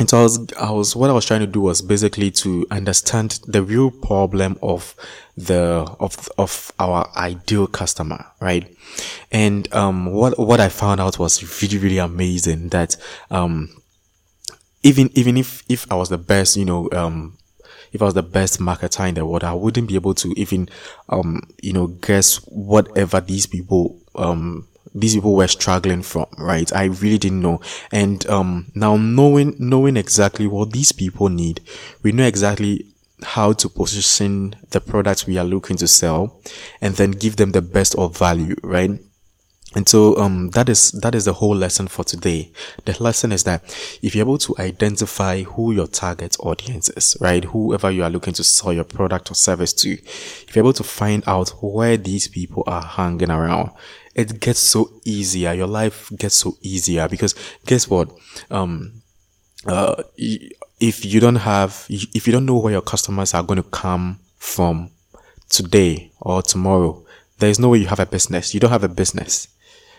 And 0.00 0.10
so 0.10 0.18
I 0.18 0.22
was, 0.22 0.52
I 0.54 0.70
was, 0.72 0.96
what 0.96 1.08
I 1.08 1.12
was 1.12 1.24
trying 1.24 1.40
to 1.40 1.46
do 1.46 1.60
was 1.60 1.80
basically 1.80 2.32
to 2.32 2.66
understand 2.70 3.38
the 3.46 3.62
real 3.62 3.92
problem 3.92 4.58
of 4.60 4.94
the, 5.36 5.86
of, 6.00 6.28
of 6.36 6.72
our 6.80 7.08
ideal 7.16 7.68
customer, 7.68 8.26
right? 8.40 8.76
And, 9.30 9.72
um, 9.72 10.06
what, 10.06 10.36
what 10.36 10.58
I 10.58 10.68
found 10.68 11.00
out 11.00 11.18
was 11.20 11.62
really, 11.62 11.78
really 11.78 11.98
amazing 11.98 12.70
that, 12.70 12.96
um, 13.30 13.68
even, 14.82 15.10
even 15.14 15.36
if, 15.36 15.62
if 15.68 15.90
I 15.90 15.94
was 15.94 16.08
the 16.08 16.18
best, 16.18 16.56
you 16.56 16.64
know, 16.64 16.90
um, 16.90 17.38
if 17.92 18.02
I 18.02 18.06
was 18.06 18.14
the 18.14 18.22
best 18.24 18.58
marketer 18.58 19.08
in 19.08 19.14
the 19.14 19.24
world, 19.24 19.44
I 19.44 19.54
wouldn't 19.54 19.86
be 19.86 19.94
able 19.94 20.14
to 20.14 20.34
even, 20.36 20.68
um, 21.08 21.40
you 21.62 21.72
know, 21.72 21.86
guess 21.86 22.36
whatever 22.48 23.20
these 23.20 23.46
people, 23.46 24.00
um, 24.16 24.66
these 24.94 25.14
people 25.14 25.34
were 25.34 25.48
struggling 25.48 26.02
from, 26.02 26.26
right? 26.38 26.72
I 26.72 26.84
really 26.84 27.18
didn't 27.18 27.42
know. 27.42 27.60
And, 27.92 28.26
um, 28.28 28.70
now 28.74 28.96
knowing, 28.96 29.56
knowing 29.58 29.96
exactly 29.96 30.46
what 30.46 30.72
these 30.72 30.92
people 30.92 31.28
need, 31.28 31.60
we 32.02 32.12
know 32.12 32.26
exactly 32.26 32.86
how 33.22 33.52
to 33.54 33.68
position 33.68 34.54
the 34.70 34.80
products 34.80 35.26
we 35.26 35.38
are 35.38 35.44
looking 35.44 35.76
to 35.78 35.88
sell 35.88 36.40
and 36.80 36.94
then 36.96 37.12
give 37.12 37.36
them 37.36 37.52
the 37.52 37.62
best 37.62 37.94
of 37.94 38.16
value, 38.16 38.56
right? 38.62 39.00
And 39.74 39.88
so, 39.88 40.16
um, 40.18 40.50
that 40.50 40.68
is, 40.68 40.92
that 40.92 41.14
is 41.14 41.24
the 41.24 41.32
whole 41.32 41.56
lesson 41.56 41.88
for 41.88 42.04
today. 42.04 42.52
The 42.84 42.96
lesson 43.02 43.32
is 43.32 43.42
that 43.44 43.64
if 44.02 44.14
you're 44.14 44.24
able 44.24 44.38
to 44.38 44.54
identify 44.58 45.42
who 45.42 45.72
your 45.72 45.88
target 45.88 46.36
audience 46.40 46.88
is, 46.90 47.16
right? 47.20 47.44
Whoever 47.44 47.90
you 47.90 48.04
are 48.04 48.10
looking 48.10 48.34
to 48.34 48.44
sell 48.44 48.72
your 48.72 48.84
product 48.84 49.30
or 49.30 49.34
service 49.34 49.72
to, 49.74 49.92
if 49.92 50.54
you're 50.54 50.64
able 50.64 50.72
to 50.74 50.84
find 50.84 51.24
out 51.26 51.50
where 51.60 51.96
these 51.96 52.28
people 52.28 52.62
are 52.66 52.82
hanging 52.82 53.30
around, 53.30 53.70
it 54.14 54.40
gets 54.40 54.60
so 54.60 54.90
easier. 55.04 55.52
Your 55.52 55.66
life 55.66 56.10
gets 56.16 56.36
so 56.36 56.56
easier 56.62 57.08
because 57.08 57.34
guess 57.66 57.88
what? 57.88 58.10
Um, 58.50 59.02
uh, 59.66 60.02
if 60.16 61.04
you 61.04 61.18
don't 61.18 61.36
have, 61.36 61.86
if 61.88 62.26
you 62.26 62.32
don't 62.32 62.46
know 62.46 62.58
where 62.58 62.72
your 62.72 62.82
customers 62.82 63.34
are 63.34 63.42
going 63.42 63.62
to 63.62 63.68
come 63.70 64.20
from 64.36 64.90
today 65.48 66.12
or 66.20 66.42
tomorrow, 66.42 67.04
there 67.38 67.50
is 67.50 67.58
no 67.58 67.70
way 67.70 67.78
you 67.78 67.86
have 67.86 68.00
a 68.00 68.06
business. 68.06 68.54
You 68.54 68.60
don't 68.60 68.70
have 68.70 68.84
a 68.84 68.88
business 68.88 69.48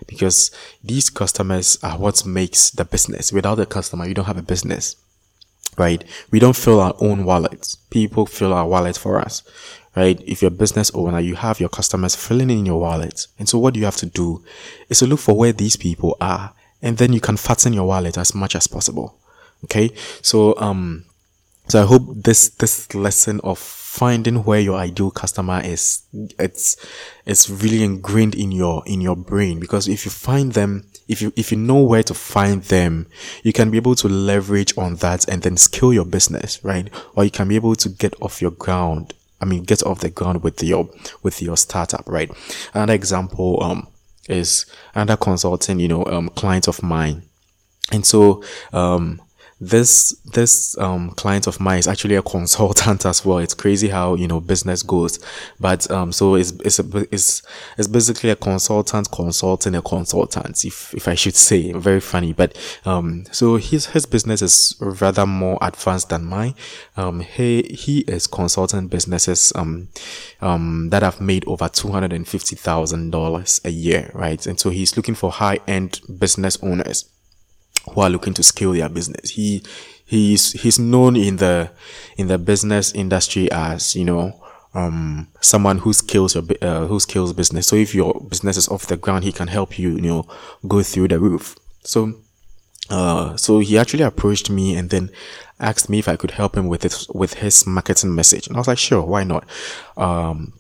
because 0.08 0.52
these 0.84 1.10
customers 1.10 1.78
are 1.84 1.98
what 1.98 2.26
makes 2.26 2.70
the 2.72 2.86
business. 2.86 3.32
Without 3.32 3.56
the 3.56 3.66
customer, 3.66 4.08
you 4.08 4.14
don't 4.14 4.26
have 4.26 4.38
a 4.38 4.44
business, 4.44 4.96
right? 5.78 6.04
We 6.32 6.40
don't 6.40 6.56
fill 6.56 6.80
our 6.80 6.96
own 7.00 7.26
wallets. 7.26 7.76
People 7.90 8.26
fill 8.26 8.54
our 8.54 8.68
wallets 8.68 8.98
for 8.98 9.20
us, 9.20 9.44
right? 9.96 10.22
If 10.26 10.42
you're 10.42 10.50
a 10.50 10.52
business 10.52 10.92
owner, 10.94 11.20
you 11.20 11.36
have 11.36 11.60
your 11.60 11.70
customers 11.70 12.16
filling 12.16 12.50
in 12.50 12.66
your 12.66 12.80
wallet. 12.80 13.28
And 13.40 13.48
so 13.48 13.58
what 13.58 13.76
you 13.76 13.86
have 13.86 13.98
to 13.98 14.06
do 14.06 14.44
is 14.90 15.00
to 15.00 15.08
look 15.08 15.20
for 15.20 15.36
where 15.36 15.54
these 15.54 15.76
people 15.76 16.18
are 16.22 16.54
and 16.82 16.98
then 16.98 17.14
you 17.14 17.20
can 17.20 17.38
fatten 17.38 17.74
your 17.74 17.88
wallet 17.88 18.18
as 18.18 18.36
much 18.36 18.56
as 18.56 18.68
possible. 18.68 19.18
Okay. 19.64 19.90
So, 20.22 20.56
um, 20.58 21.06
so 21.68 21.82
I 21.82 21.86
hope 21.86 22.04
this, 22.08 22.50
this 22.50 22.94
lesson 22.94 23.42
of 23.44 23.58
finding 23.96 24.44
where 24.44 24.60
your 24.60 24.78
ideal 24.78 25.10
customer 25.10 25.62
is, 25.64 26.04
it's, 26.38 26.76
it's 27.26 27.50
really 27.50 27.84
ingrained 27.84 28.36
in 28.36 28.52
your, 28.52 28.84
in 28.86 29.00
your 29.00 29.16
brain 29.16 29.60
because 29.60 29.88
if 29.88 30.04
you 30.04 30.12
find 30.12 30.52
them, 30.52 30.86
if 31.08 31.22
you, 31.22 31.32
if 31.36 31.52
you 31.52 31.58
know 31.58 31.82
where 31.82 32.04
to 32.04 32.14
find 32.14 32.64
them, 32.64 33.08
you 33.44 33.54
can 33.54 33.72
be 33.72 33.78
able 33.78 33.96
to 33.96 34.10
leverage 34.10 34.78
on 34.78 34.96
that 34.98 35.28
and 35.30 35.44
then 35.44 35.56
scale 35.56 35.94
your 35.94 36.06
business, 36.06 36.64
right? 36.64 36.90
Or 37.16 37.24
you 37.24 37.32
can 37.32 37.48
be 37.48 37.56
able 37.56 37.76
to 37.76 37.90
get 37.90 38.14
off 38.22 38.42
your 38.42 38.52
ground. 38.52 39.14
I 39.40 39.46
mean, 39.46 39.64
get 39.64 39.84
off 39.84 40.00
the 40.00 40.10
ground 40.10 40.44
with 40.44 40.62
your, 40.62 40.90
with 41.24 41.42
your 41.42 41.58
startup, 41.58 42.04
right? 42.08 42.30
Another 42.74 42.94
example, 42.94 43.64
um, 43.64 43.88
is 44.28 44.66
another 44.94 45.18
consulting, 45.18 45.80
you 45.80 45.88
know, 45.88 46.04
um, 46.06 46.30
client 46.30 46.68
of 46.68 46.82
mine. 46.84 47.24
And 47.92 48.06
so, 48.06 48.44
um, 48.74 49.22
this 49.62 50.12
this 50.34 50.78
um 50.80 51.12
client 51.12 51.48
of 51.48 51.62
mine 51.62 51.80
is 51.80 51.88
actually 51.88 52.16
a 52.16 52.22
consultant 52.22 53.06
as 53.06 53.24
well. 53.24 53.38
It's 53.38 53.54
crazy 53.54 53.88
how 53.88 54.16
you 54.16 54.28
know 54.28 54.42
business 54.42 54.84
goes, 54.84 55.20
but 55.60 55.90
um 55.90 56.12
so 56.12 56.36
it's 56.36 56.52
it's 56.64 56.80
a, 56.80 57.08
it's 57.12 57.42
it's 57.78 57.88
basically 57.88 58.32
a 58.32 58.36
consultant 58.36 59.10
consulting 59.12 59.76
a 59.76 59.82
consultant, 59.82 60.66
if 60.66 60.94
if 60.94 61.08
I 61.08 61.16
should 61.16 61.36
say. 61.36 61.72
Very 61.72 62.02
funny, 62.02 62.34
but 62.34 62.58
um 62.86 63.26
so 63.32 63.56
his 63.56 63.88
his 63.88 64.06
business 64.06 64.42
is 64.42 64.76
rather 64.80 65.26
more 65.26 65.58
advanced 65.62 66.10
than 66.10 66.26
mine. 66.26 66.56
Um 66.98 67.22
he 67.22 67.64
he 67.64 68.00
is 68.02 68.28
consulting 68.28 68.88
businesses 68.90 69.54
um 69.56 69.88
um 70.42 70.90
that 70.90 71.02
have 71.02 71.22
made 71.22 71.48
over 71.48 71.70
two 71.70 71.92
hundred 71.92 72.12
and 72.12 72.28
fifty 72.28 72.58
thousand 72.58 73.12
dollars 73.12 73.62
a 73.64 73.70
year, 73.70 74.12
right? 74.14 74.46
And 74.46 74.60
so 74.60 74.70
he's 74.70 74.98
looking 74.98 75.16
for 75.16 75.32
high 75.32 75.60
end 75.66 76.02
business 76.20 76.62
owners 76.62 77.10
who 77.94 78.02
are 78.02 78.10
looking 78.10 78.34
to 78.34 78.44
scale 78.44 78.74
their 78.74 78.90
business. 78.90 79.32
He 79.32 79.64
he's 80.06 80.54
he's 80.54 80.80
known 80.80 81.16
in 81.16 81.38
the 81.38 81.72
in 82.18 82.28
the 82.28 82.38
business 82.38 82.94
industry 82.94 83.52
as 83.52 83.96
you 83.96 84.06
know 84.06 84.42
um 84.74 85.28
someone 85.42 85.80
who 85.80 85.94
scales 85.94 86.36
your 86.36 86.44
uh, 86.62 86.86
who 86.86 87.00
scales 87.00 87.34
business. 87.34 87.68
So 87.68 87.76
if 87.76 87.96
your 87.96 88.14
business 88.30 88.58
is 88.58 88.68
off 88.68 88.88
the 88.88 88.98
ground, 88.98 89.24
he 89.24 89.32
can 89.32 89.48
help 89.48 89.80
you 89.80 89.92
you 89.92 90.02
know 90.02 90.28
go 90.68 90.84
through 90.84 91.10
the 91.10 91.20
roof. 91.20 91.56
So 91.84 92.14
uh 92.90 93.36
so 93.36 93.60
he 93.60 93.78
actually 93.80 94.04
approached 94.04 94.50
me 94.50 94.76
and 94.76 94.90
then 94.90 95.10
asked 95.60 95.90
me 95.90 96.00
if 96.00 96.08
I 96.08 96.16
could 96.16 96.32
help 96.32 96.56
him 96.56 96.68
with 96.68 96.84
his 96.84 97.08
with 97.10 97.36
his 97.36 97.66
marketing 97.66 98.14
message, 98.14 98.48
and 98.48 98.56
I 98.56 98.60
was 98.60 98.68
like, 98.68 98.78
sure, 98.78 99.04
why 99.04 99.24
not? 99.24 99.48
Um, 99.98 100.54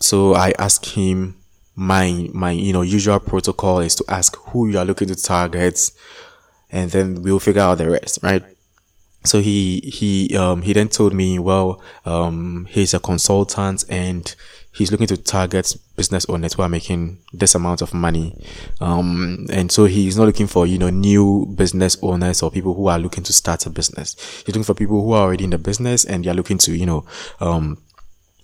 so 0.00 0.34
I 0.34 0.52
asked 0.58 0.86
him 0.86 1.36
my 1.74 2.28
my 2.32 2.50
you 2.52 2.72
know 2.72 2.82
usual 2.82 3.20
protocol 3.20 3.80
is 3.80 3.94
to 3.96 4.04
ask 4.08 4.36
who 4.36 4.68
you 4.68 4.78
are 4.78 4.84
looking 4.84 5.08
to 5.08 5.14
target 5.14 5.90
and 6.76 6.90
then 6.90 7.22
we'll 7.22 7.40
figure 7.40 7.62
out 7.62 7.78
the 7.78 7.88
rest, 7.88 8.18
right? 8.22 8.44
So 9.24 9.40
he 9.40 9.80
he 9.80 10.36
um 10.36 10.60
he 10.62 10.74
then 10.74 10.88
told 10.88 11.14
me, 11.14 11.38
well, 11.38 11.82
um 12.04 12.66
he's 12.70 12.92
a 12.92 13.00
consultant 13.00 13.84
and 13.88 14.34
he's 14.72 14.92
looking 14.92 15.06
to 15.06 15.16
target 15.16 15.74
business 15.96 16.26
owners 16.28 16.52
who 16.52 16.62
are 16.62 16.68
making 16.68 17.18
this 17.32 17.54
amount 17.54 17.80
of 17.80 17.94
money. 17.94 18.36
Um 18.80 19.46
and 19.50 19.72
so 19.72 19.86
he's 19.86 20.18
not 20.18 20.26
looking 20.26 20.46
for, 20.46 20.66
you 20.66 20.78
know, 20.78 20.90
new 20.90 21.46
business 21.56 21.96
owners 22.02 22.42
or 22.42 22.50
people 22.50 22.74
who 22.74 22.88
are 22.88 22.98
looking 22.98 23.24
to 23.24 23.32
start 23.32 23.64
a 23.66 23.70
business. 23.70 24.14
He's 24.44 24.48
looking 24.48 24.62
for 24.62 24.74
people 24.74 25.02
who 25.02 25.12
are 25.12 25.22
already 25.22 25.44
in 25.44 25.50
the 25.50 25.58
business 25.58 26.04
and 26.04 26.24
they're 26.24 26.34
looking 26.34 26.58
to, 26.58 26.76
you 26.76 26.86
know, 26.86 27.06
um 27.40 27.78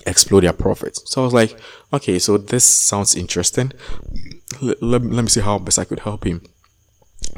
explore 0.06 0.40
their 0.40 0.54
profits. 0.54 1.02
So 1.04 1.20
I 1.20 1.24
was 1.24 1.34
like, 1.34 1.56
okay, 1.92 2.18
so 2.18 2.38
this 2.38 2.64
sounds 2.64 3.14
interesting. 3.14 3.72
Let, 4.60 4.82
let, 4.82 5.02
let 5.02 5.22
me 5.22 5.28
see 5.28 5.40
how 5.42 5.58
best 5.58 5.78
I 5.78 5.84
could 5.84 6.00
help 6.00 6.24
him 6.24 6.40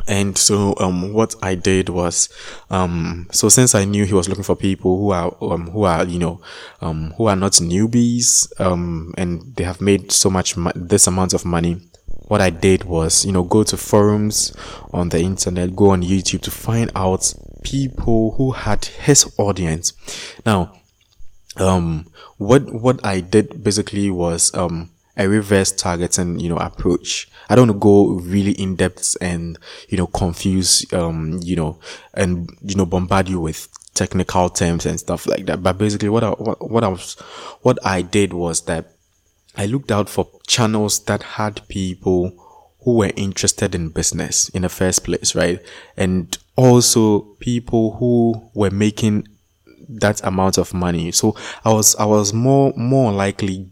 and 0.06 0.36
so 0.36 0.74
um 0.78 1.12
what 1.12 1.34
i 1.42 1.54
did 1.54 1.88
was 1.88 2.28
um 2.70 3.26
so 3.30 3.48
since 3.48 3.74
i 3.74 3.84
knew 3.84 4.04
he 4.04 4.14
was 4.14 4.28
looking 4.28 4.44
for 4.44 4.56
people 4.56 4.98
who 4.98 5.10
are 5.10 5.34
um 5.40 5.70
who 5.70 5.84
are 5.84 6.04
you 6.04 6.18
know 6.18 6.40
um 6.80 7.12
who 7.16 7.26
are 7.26 7.36
not 7.36 7.52
newbies 7.52 8.48
um 8.60 9.14
and 9.16 9.54
they 9.56 9.64
have 9.64 9.80
made 9.80 10.10
so 10.12 10.28
much 10.28 10.56
mo- 10.56 10.72
this 10.74 11.06
amount 11.06 11.32
of 11.32 11.44
money 11.44 11.80
what 12.28 12.40
i 12.40 12.50
did 12.50 12.84
was 12.84 13.24
you 13.24 13.32
know 13.32 13.42
go 13.42 13.62
to 13.62 13.76
forums 13.76 14.54
on 14.92 15.08
the 15.10 15.20
internet 15.20 15.76
go 15.76 15.90
on 15.90 16.02
youtube 16.02 16.40
to 16.40 16.50
find 16.50 16.90
out 16.94 17.34
people 17.64 18.32
who 18.32 18.52
had 18.52 18.84
his 18.84 19.34
audience. 19.38 19.92
Now 20.46 20.72
um 21.56 22.06
what 22.36 22.62
what 22.72 23.04
i 23.06 23.20
did 23.20 23.62
basically 23.62 24.10
was 24.10 24.52
um 24.54 24.90
a 25.16 25.28
reverse 25.28 25.72
targeting, 25.72 26.40
you 26.40 26.48
know, 26.48 26.56
approach. 26.56 27.28
I 27.48 27.54
don't 27.54 27.78
go 27.78 28.08
really 28.14 28.52
in 28.52 28.76
depth 28.76 29.16
and, 29.20 29.58
you 29.88 29.98
know, 29.98 30.06
confuse, 30.06 30.90
um, 30.92 31.40
you 31.42 31.56
know, 31.56 31.78
and, 32.14 32.50
you 32.62 32.74
know, 32.74 32.86
bombard 32.86 33.28
you 33.28 33.40
with 33.40 33.68
technical 33.94 34.50
terms 34.50 34.86
and 34.86 34.98
stuff 34.98 35.26
like 35.26 35.46
that. 35.46 35.62
But 35.62 35.78
basically 35.78 36.08
what 36.08 36.24
I, 36.24 36.30
what, 36.30 36.70
what 36.70 36.84
I 36.84 36.88
was, 36.88 37.14
what 37.62 37.78
I 37.86 38.02
did 38.02 38.32
was 38.32 38.62
that 38.62 38.92
I 39.56 39.66
looked 39.66 39.92
out 39.92 40.08
for 40.08 40.28
channels 40.46 41.04
that 41.04 41.22
had 41.22 41.66
people 41.68 42.32
who 42.80 42.96
were 42.96 43.12
interested 43.16 43.74
in 43.74 43.90
business 43.90 44.48
in 44.50 44.62
the 44.62 44.68
first 44.68 45.04
place, 45.04 45.34
right? 45.34 45.60
And 45.96 46.36
also 46.56 47.20
people 47.40 47.96
who 47.96 48.50
were 48.54 48.70
making 48.70 49.28
that 49.88 50.24
amount 50.24 50.58
of 50.58 50.74
money. 50.74 51.12
So 51.12 51.36
I 51.64 51.72
was, 51.72 51.94
I 51.96 52.04
was 52.04 52.32
more, 52.32 52.72
more 52.76 53.12
likely 53.12 53.70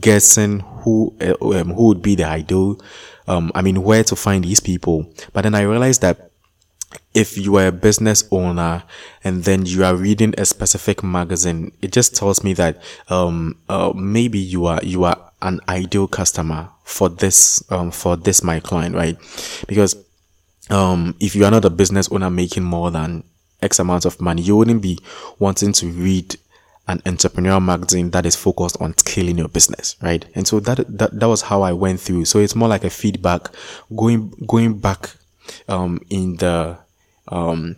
guessing 0.00 0.60
who 0.60 1.14
uh, 1.20 1.34
um, 1.60 1.72
who 1.74 1.86
would 1.88 2.02
be 2.02 2.14
the 2.14 2.24
ideal 2.24 2.80
um 3.28 3.50
i 3.54 3.62
mean 3.62 3.82
where 3.82 4.04
to 4.04 4.14
find 4.16 4.44
these 4.44 4.60
people. 4.60 5.06
But 5.32 5.42
then 5.42 5.54
i 5.54 5.62
realized 5.62 6.00
that 6.02 6.30
if 7.14 7.36
you 7.36 7.56
are 7.56 7.66
a 7.66 7.72
business 7.72 8.24
owner 8.30 8.82
and 9.24 9.44
then 9.44 9.66
you 9.66 9.84
are 9.84 9.94
reading 9.96 10.34
a 10.38 10.44
specific 10.46 11.02
magazine 11.02 11.72
it 11.82 11.92
just 11.92 12.14
tells 12.14 12.44
me 12.44 12.52
that 12.54 12.80
um 13.08 13.58
uh, 13.68 13.92
maybe 13.94 14.38
you 14.38 14.66
are 14.66 14.80
you 14.82 15.04
are 15.04 15.32
an 15.42 15.60
ideal 15.68 16.06
customer 16.08 16.68
for 16.84 17.08
this 17.08 17.62
um 17.70 17.90
for 17.90 18.16
this 18.16 18.42
my 18.42 18.60
client 18.60 18.94
right? 18.94 19.16
Because 19.66 19.96
um 20.70 21.14
if 21.20 21.34
you 21.34 21.44
are 21.44 21.50
not 21.50 21.64
a 21.64 21.70
business 21.70 22.10
owner 22.10 22.30
making 22.30 22.62
more 22.62 22.90
than 22.90 23.22
x 23.62 23.78
amount 23.78 24.04
of 24.04 24.20
money 24.20 24.42
you 24.42 24.56
wouldn't 24.56 24.82
be 24.82 24.98
wanting 25.38 25.72
to 25.72 25.86
read 25.88 26.36
an 26.88 27.00
entrepreneurial 27.00 27.64
magazine 27.64 28.10
that 28.10 28.26
is 28.26 28.36
focused 28.36 28.80
on 28.80 28.96
scaling 28.96 29.38
your 29.38 29.48
business, 29.48 29.96
right? 30.00 30.24
And 30.34 30.46
so 30.46 30.60
that, 30.60 30.98
that, 30.98 31.18
that 31.18 31.28
was 31.28 31.42
how 31.42 31.62
I 31.62 31.72
went 31.72 32.00
through. 32.00 32.26
So 32.26 32.38
it's 32.38 32.54
more 32.54 32.68
like 32.68 32.84
a 32.84 32.90
feedback 32.90 33.48
going, 33.94 34.30
going 34.46 34.78
back, 34.78 35.16
um, 35.68 36.00
in 36.10 36.36
the, 36.36 36.78
um, 37.28 37.76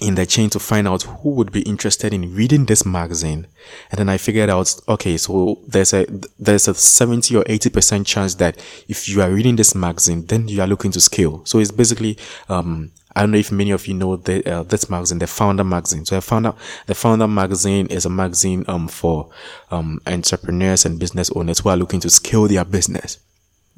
in 0.00 0.14
the 0.14 0.26
chain 0.26 0.50
to 0.50 0.60
find 0.60 0.86
out 0.86 1.02
who 1.02 1.30
would 1.30 1.50
be 1.50 1.62
interested 1.62 2.14
in 2.14 2.34
reading 2.34 2.66
this 2.66 2.86
magazine. 2.86 3.46
And 3.90 3.98
then 3.98 4.08
I 4.08 4.16
figured 4.16 4.50
out, 4.50 4.72
okay, 4.88 5.16
so 5.16 5.60
there's 5.66 5.92
a, 5.92 6.06
there's 6.38 6.68
a 6.68 6.74
70 6.74 7.34
or 7.36 7.44
80% 7.44 8.06
chance 8.06 8.36
that 8.36 8.56
if 8.88 9.08
you 9.08 9.20
are 9.20 9.30
reading 9.30 9.56
this 9.56 9.74
magazine, 9.74 10.26
then 10.26 10.46
you 10.46 10.60
are 10.60 10.68
looking 10.68 10.92
to 10.92 11.00
scale. 11.00 11.44
So 11.44 11.58
it's 11.58 11.72
basically, 11.72 12.16
um, 12.48 12.92
I 13.14 13.20
don't 13.20 13.32
know 13.32 13.38
if 13.38 13.50
many 13.50 13.70
of 13.70 13.86
you 13.86 13.94
know 13.94 14.16
the, 14.16 14.44
uh, 14.48 14.62
this 14.62 14.88
magazine, 14.88 15.18
the 15.18 15.26
Founder 15.26 15.64
magazine. 15.64 16.04
So 16.04 16.14
the 16.14 16.20
Founder, 16.20 16.54
the 16.86 16.94
Founder 16.94 17.26
magazine 17.26 17.86
is 17.86 18.04
a 18.04 18.10
magazine 18.10 18.64
um 18.68 18.88
for 18.88 19.30
um 19.70 20.00
entrepreneurs 20.06 20.84
and 20.84 20.98
business 20.98 21.30
owners 21.30 21.60
who 21.60 21.68
are 21.70 21.76
looking 21.76 22.00
to 22.00 22.10
scale 22.10 22.46
their 22.48 22.64
business. 22.64 23.18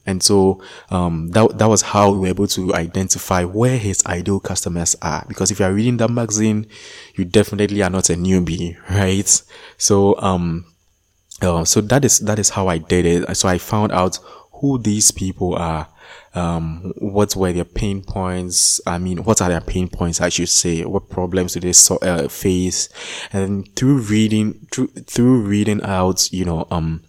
And 0.07 0.23
so 0.23 0.63
um, 0.91 1.31
that 1.33 1.59
that 1.59 1.69
was 1.69 1.83
how 1.83 2.11
we 2.11 2.19
were 2.21 2.27
able 2.29 2.47
to 2.49 2.75
identify 2.75 3.45
where 3.45 3.79
his 3.79 4.05
ideal 4.07 4.41
customers 4.41 4.97
are. 5.03 5.25
Because 5.29 5.51
if 5.51 5.61
you 5.61 5.67
are 5.67 5.73
reading 5.73 5.99
that 5.99 6.11
magazine, 6.11 6.67
you 7.15 7.25
definitely 7.25 7.83
are 7.83 7.91
not 7.91 8.11
a 8.11 8.15
newbie, 8.15 8.77
right? 8.91 9.43
So 9.77 10.19
um, 10.21 10.65
uh, 11.43 11.65
so 11.65 11.81
that 11.83 12.05
is 12.05 12.21
that 12.21 12.39
is 12.39 12.51
how 12.51 12.69
I 12.69 12.79
did 12.79 13.07
it. 13.07 13.37
So 13.37 13.49
I 13.49 13.59
found 13.59 13.93
out 13.93 14.19
who 14.53 14.79
these 14.79 15.11
people 15.11 15.55
are 15.55 15.89
um, 16.35 16.93
what 16.99 17.35
were 17.35 17.53
their 17.53 17.65
pain 17.65 18.03
points? 18.03 18.81
I 18.87 18.99
mean, 18.99 19.25
what 19.25 19.43
are 19.43 19.49
their 19.49 19.61
pain 19.61 19.89
points? 19.89 20.21
I 20.21 20.29
should 20.29 20.49
say, 20.49 20.85
what 20.85 21.09
problems 21.09 21.55
do 21.55 21.61
they 21.61 21.73
so, 21.73 21.97
uh, 21.97 22.29
face? 22.29 22.89
And 23.33 23.75
through 23.75 23.99
reading, 23.99 24.67
through, 24.71 24.89
through 24.89 25.43
reading 25.43 25.83
out, 25.83 26.33
you 26.33 26.45
know, 26.45 26.67
um, 26.71 27.03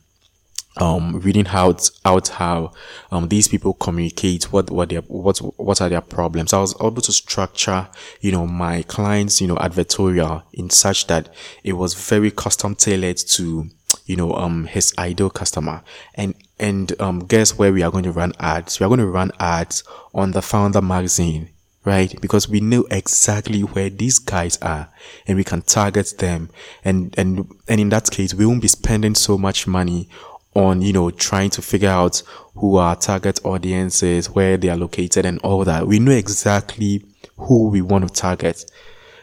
um, 0.77 1.19
reading 1.19 1.47
out, 1.47 1.89
out 2.05 2.29
how, 2.29 2.71
um, 3.11 3.27
these 3.27 3.47
people 3.47 3.73
communicate, 3.73 4.45
what, 4.51 4.71
what 4.71 4.89
their, 4.89 5.01
what, 5.01 5.37
what 5.37 5.81
are 5.81 5.89
their 5.89 6.01
problems. 6.01 6.53
I 6.53 6.59
was 6.59 6.75
able 6.81 7.01
to 7.01 7.11
structure, 7.11 7.89
you 8.21 8.31
know, 8.31 8.47
my 8.47 8.81
clients, 8.83 9.41
you 9.41 9.47
know, 9.47 9.57
advertorial 9.57 10.43
in 10.53 10.69
such 10.69 11.07
that 11.07 11.29
it 11.63 11.73
was 11.73 11.93
very 11.93 12.31
custom 12.31 12.75
tailored 12.75 13.17
to, 13.17 13.69
you 14.05 14.15
know, 14.15 14.33
um, 14.33 14.65
his 14.65 14.93
ideal 14.97 15.29
customer. 15.29 15.83
And, 16.15 16.35
and, 16.61 16.99
um, 17.01 17.19
guess 17.19 17.57
where 17.57 17.73
we 17.73 17.81
are 17.81 17.91
going 17.91 18.03
to 18.03 18.11
run 18.11 18.33
ads? 18.39 18.79
We 18.79 18.85
are 18.85 18.89
going 18.89 18.99
to 18.99 19.07
run 19.07 19.31
ads 19.39 19.83
on 20.13 20.31
the 20.31 20.41
founder 20.41 20.81
magazine, 20.81 21.49
right? 21.83 22.13
Because 22.21 22.47
we 22.47 22.61
know 22.61 22.85
exactly 22.91 23.61
where 23.61 23.89
these 23.89 24.19
guys 24.19 24.57
are 24.61 24.87
and 25.27 25.37
we 25.37 25.43
can 25.43 25.63
target 25.63 26.13
them. 26.19 26.49
And, 26.85 27.13
and, 27.17 27.51
and 27.67 27.81
in 27.81 27.89
that 27.89 28.11
case, 28.11 28.33
we 28.33 28.45
won't 28.45 28.61
be 28.61 28.67
spending 28.67 29.15
so 29.15 29.37
much 29.37 29.67
money 29.67 30.07
on, 30.53 30.81
you 30.81 30.93
know, 30.93 31.09
trying 31.11 31.49
to 31.49 31.61
figure 31.61 31.89
out 31.89 32.21
who 32.55 32.75
our 32.77 32.95
target 32.95 33.43
audiences, 33.43 34.29
where 34.29 34.55
they 34.57 34.69
are 34.69 34.77
located 34.77 35.25
and 35.25 35.39
all 35.39 35.65
that. 35.65 35.87
We 35.87 35.99
know 35.99 36.11
exactly 36.11 37.03
who 37.37 37.69
we 37.69 37.81
want 37.81 38.07
to 38.07 38.13
target 38.13 38.65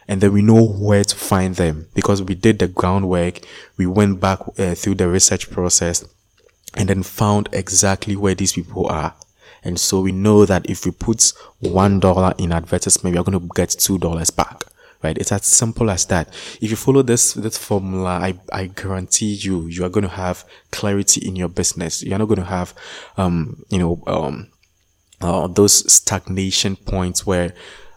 and 0.08 0.22
then 0.22 0.32
we 0.32 0.40
know 0.40 0.64
where 0.64 1.04
to 1.04 1.14
find 1.14 1.54
them 1.54 1.86
because 1.94 2.22
we 2.22 2.34
did 2.34 2.58
the 2.58 2.66
groundwork. 2.66 3.40
We 3.76 3.86
went 3.86 4.20
back 4.20 4.40
uh, 4.58 4.74
through 4.74 4.94
the 4.94 5.06
research 5.06 5.50
process 5.50 6.02
and 6.78 6.88
then 6.88 7.02
found 7.02 7.48
exactly 7.52 8.16
where 8.16 8.34
these 8.34 8.54
people 8.54 8.86
are. 8.86 9.14
And 9.62 9.78
so 9.78 10.00
we 10.00 10.12
know 10.12 10.46
that 10.46 10.70
if 10.70 10.86
we 10.86 10.92
put 10.92 11.32
one 11.58 12.00
dollar 12.00 12.32
in 12.38 12.52
advertisement, 12.52 13.14
we 13.14 13.20
are 13.20 13.24
going 13.24 13.38
to 13.38 13.48
get 13.54 13.70
two 13.70 13.98
dollars 13.98 14.30
back. 14.30 14.64
Right? 15.02 15.16
It's 15.16 15.30
as 15.30 15.46
simple 15.46 15.90
as 15.90 16.06
that. 16.06 16.28
If 16.60 16.70
you 16.70 16.76
follow 16.76 17.02
this 17.02 17.34
this 17.34 17.58
formula, 17.58 18.10
I 18.10 18.38
I 18.52 18.66
guarantee 18.66 19.34
you 19.34 19.66
you 19.66 19.84
are 19.84 19.88
going 19.88 20.06
to 20.08 20.14
have 20.14 20.44
clarity 20.70 21.26
in 21.26 21.36
your 21.36 21.48
business. 21.48 22.02
You're 22.02 22.18
not 22.18 22.28
going 22.28 22.40
to 22.40 22.44
have 22.46 22.72
um 23.16 23.62
you 23.68 23.78
know 23.78 24.02
um 24.06 24.48
uh, 25.20 25.48
those 25.48 25.92
stagnation 25.92 26.76
points 26.76 27.26
where 27.26 27.52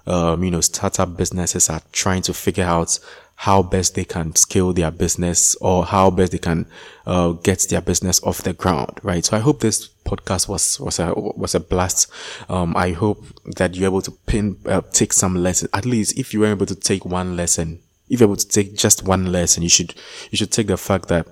um, 0.07 0.43
you 0.43 0.51
know, 0.51 0.61
startup 0.61 1.15
businesses 1.15 1.69
are 1.69 1.81
trying 1.91 2.21
to 2.23 2.33
figure 2.33 2.65
out 2.65 3.00
how 3.41 3.63
best 3.63 3.95
they 3.95 4.05
can 4.05 4.36
scale 4.36 4.71
their 4.71 4.91
business 4.91 5.55
or 5.55 5.83
how 5.83 6.12
best 6.12 6.31
they 6.31 6.38
can 6.38 6.63
uh, 7.07 7.31
get 7.31 7.60
their 7.71 7.81
business 7.81 8.21
off 8.21 8.43
the 8.43 8.53
ground, 8.53 9.00
right? 9.01 9.25
So 9.25 9.36
I 9.36 9.39
hope 9.39 9.62
this 9.62 9.88
podcast 10.05 10.48
was 10.48 10.79
was 10.79 11.00
a 11.00 11.12
was 11.15 11.55
a 11.55 11.60
blast. 11.60 12.12
Um, 12.50 12.77
I 12.77 12.91
hope 12.91 13.25
that 13.55 13.75
you're 13.75 13.89
able 13.89 14.03
to 14.03 14.12
pin 14.12 14.57
uh, 14.67 14.81
take 14.91 15.12
some 15.12 15.33
lessons. 15.33 15.71
At 15.74 15.88
least 15.88 16.19
if 16.19 16.36
you 16.36 16.41
were 16.41 16.51
able 16.51 16.67
to 16.67 16.75
take 16.75 17.03
one 17.03 17.36
lesson, 17.36 17.79
if 18.10 18.19
you're 18.19 18.27
able 18.27 18.36
to 18.36 18.48
take 18.48 18.77
just 18.77 19.05
one 19.05 19.31
lesson, 19.31 19.63
you 19.63 19.69
should 19.69 19.95
you 20.29 20.38
should 20.38 20.51
take 20.51 20.67
the 20.67 20.77
fact 20.77 21.07
that 21.07 21.25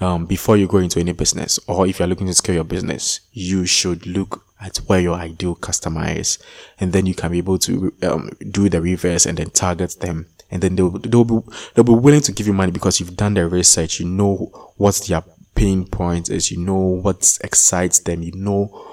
um, 0.00 0.24
before 0.24 0.56
you 0.56 0.68
go 0.68 0.78
into 0.78 1.00
any 1.00 1.14
business 1.14 1.58
or 1.66 1.84
if 1.88 1.98
you're 1.98 2.06
looking 2.06 2.28
to 2.28 2.34
scale 2.34 2.54
your 2.54 2.64
business, 2.64 3.22
you 3.32 3.66
should 3.66 4.06
look 4.06 4.44
at 4.60 4.76
where 4.86 5.00
your 5.00 5.16
ideal 5.16 5.56
customer 5.56 6.08
is, 6.10 6.38
and 6.78 6.92
then 6.92 7.06
you 7.06 7.14
can 7.14 7.32
be 7.32 7.38
able 7.38 7.58
to 7.58 7.92
um, 8.04 8.30
do 8.52 8.68
the 8.68 8.80
reverse 8.80 9.26
and 9.26 9.38
then 9.38 9.50
target 9.50 9.98
them 9.98 10.28
and 10.50 10.62
then 10.62 10.76
they'll 10.76 10.90
they'll 10.90 11.24
be 11.24 11.40
they'll 11.74 11.84
be 11.84 11.92
willing 11.92 12.20
to 12.22 12.32
give 12.32 12.46
you 12.46 12.52
money 12.52 12.72
because 12.72 13.00
you've 13.00 13.16
done 13.16 13.34
their 13.34 13.48
research. 13.48 14.00
You 14.00 14.06
know 14.06 14.50
what 14.76 14.96
their 15.08 15.22
pain 15.54 15.86
point 15.86 16.30
is. 16.30 16.50
You 16.50 16.58
know 16.58 16.76
what 16.76 17.38
excites 17.42 18.00
them. 18.00 18.22
You 18.22 18.32
know 18.32 18.86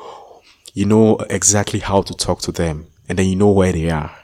you 0.74 0.86
know 0.86 1.18
exactly 1.30 1.80
how 1.80 2.02
to 2.02 2.14
talk 2.14 2.42
to 2.42 2.52
them, 2.52 2.88
and 3.08 3.18
then 3.18 3.28
you 3.28 3.36
know 3.36 3.52
where 3.52 3.72
they 3.72 3.90
are. 3.90 4.16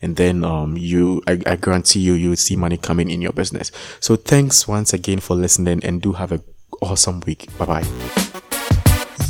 And 0.00 0.16
then 0.16 0.44
um 0.44 0.76
you 0.76 1.22
I, 1.26 1.40
I 1.46 1.56
guarantee 1.56 2.00
you 2.00 2.14
you 2.14 2.30
will 2.30 2.36
see 2.36 2.56
money 2.56 2.76
coming 2.76 3.10
in 3.10 3.22
your 3.22 3.32
business. 3.32 3.70
So 4.00 4.16
thanks 4.16 4.66
once 4.66 4.92
again 4.92 5.20
for 5.20 5.34
listening 5.36 5.84
and 5.84 6.02
do 6.02 6.12
have 6.12 6.32
a 6.32 6.40
awesome 6.80 7.20
week. 7.20 7.46
Bye 7.58 7.66
bye 7.66 8.28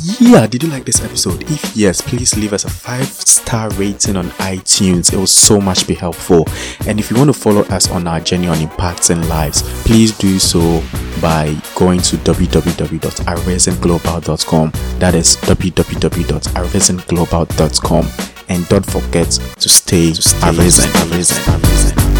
yeah, 0.03 0.47
did 0.47 0.63
you 0.63 0.69
like 0.69 0.85
this 0.85 1.03
episode? 1.03 1.43
If 1.43 1.75
yes, 1.75 2.01
please 2.01 2.35
leave 2.35 2.53
us 2.53 2.65
a 2.65 2.69
five 2.69 3.05
star 3.07 3.69
rating 3.71 4.15
on 4.17 4.29
iTunes. 4.31 5.13
It 5.13 5.17
will 5.17 5.27
so 5.27 5.61
much 5.61 5.87
be 5.87 5.93
helpful. 5.93 6.45
And 6.87 6.99
if 6.99 7.09
you 7.09 7.15
want 7.17 7.29
to 7.29 7.33
follow 7.33 7.61
us 7.63 7.89
on 7.89 8.05
our 8.07 8.19
journey 8.19 8.47
on 8.47 8.57
impacting 8.57 9.27
lives, 9.29 9.61
please 9.83 10.11
do 10.17 10.37
so 10.39 10.83
by 11.21 11.55
going 11.75 12.01
to 12.01 12.17
www.arisenglobal.com. 12.17 14.71
That 14.99 15.15
is 15.15 15.37
www.arisenglobal.com. 15.37 18.07
And 18.49 18.67
don't 18.67 18.85
forget 18.85 19.31
to 19.31 19.69
stay, 19.69 20.11
to 20.11 20.21
stay 20.21 20.49
arisen, 20.49 20.89
arisen, 21.11 21.53
arisen. 21.53 22.12